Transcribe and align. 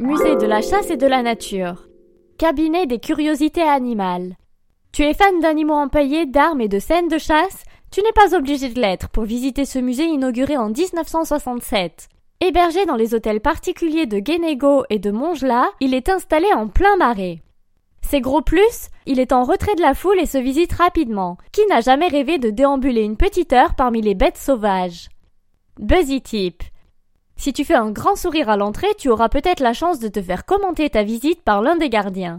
Musée 0.00 0.36
de 0.36 0.46
la 0.46 0.62
chasse 0.62 0.88
et 0.88 0.96
de 0.96 1.06
la 1.06 1.22
nature. 1.22 1.86
Cabinet 2.38 2.86
des 2.86 3.00
curiosités 3.00 3.60
animales. 3.60 4.34
Tu 4.92 5.02
es 5.02 5.12
fan 5.12 5.40
d'animaux 5.40 5.74
empaillés, 5.74 6.24
d'armes 6.24 6.62
et 6.62 6.68
de 6.68 6.78
scènes 6.78 7.08
de 7.08 7.18
chasse? 7.18 7.64
Tu 7.90 8.00
n'es 8.00 8.12
pas 8.14 8.34
obligé 8.34 8.70
de 8.70 8.80
l'être 8.80 9.10
pour 9.10 9.24
visiter 9.24 9.66
ce 9.66 9.78
musée 9.78 10.06
inauguré 10.06 10.56
en 10.56 10.70
1967. 10.70 12.08
Hébergé 12.40 12.86
dans 12.86 12.96
les 12.96 13.14
hôtels 13.14 13.42
particuliers 13.42 14.06
de 14.06 14.20
Guénégo 14.20 14.84
et 14.88 14.98
de 14.98 15.10
Montgelat, 15.10 15.68
il 15.80 15.92
est 15.92 16.08
installé 16.08 16.46
en 16.54 16.68
plein 16.68 16.96
marais. 16.96 17.42
C'est 18.00 18.22
gros 18.22 18.40
plus, 18.40 18.88
il 19.04 19.20
est 19.20 19.32
en 19.32 19.44
retrait 19.44 19.74
de 19.74 19.82
la 19.82 19.92
foule 19.92 20.18
et 20.18 20.24
se 20.24 20.38
visite 20.38 20.72
rapidement. 20.72 21.36
Qui 21.52 21.60
n'a 21.66 21.82
jamais 21.82 22.08
rêvé 22.08 22.38
de 22.38 22.48
déambuler 22.48 23.02
une 23.02 23.18
petite 23.18 23.52
heure 23.52 23.74
parmi 23.74 24.00
les 24.00 24.14
bêtes 24.14 24.38
sauvages? 24.38 25.10
Buzzy 25.78 26.22
Tip. 26.22 26.62
Si 27.40 27.54
tu 27.54 27.64
fais 27.64 27.72
un 27.74 27.90
grand 27.90 28.16
sourire 28.16 28.50
à 28.50 28.58
l'entrée, 28.58 28.94
tu 28.98 29.08
auras 29.08 29.30
peut-être 29.30 29.60
la 29.60 29.72
chance 29.72 29.98
de 29.98 30.08
te 30.08 30.20
faire 30.20 30.44
commenter 30.44 30.90
ta 30.90 31.04
visite 31.04 31.40
par 31.40 31.62
l'un 31.62 31.76
des 31.76 31.88
gardiens. 31.88 32.38